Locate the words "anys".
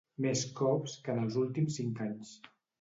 2.11-2.37